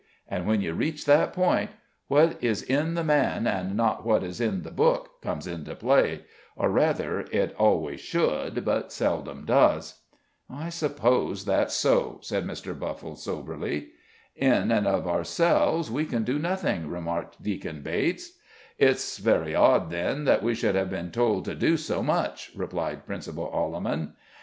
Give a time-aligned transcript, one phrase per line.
[0.27, 1.69] And when you reach that point,
[2.07, 6.23] what is in the man and not what is in the book comes into play;
[6.55, 9.99] or, rather, it always should but seldom does."
[10.49, 12.73] "I suppose that's so," said Mr.
[12.79, 13.89] Buffle, soberly.
[14.35, 18.39] "In and of ourselves we can do nothing," remarked Deacon Bates.
[18.79, 23.05] "It's very odd, then, that we should have been told to do so much," replied
[23.05, 24.13] Principal Alleman.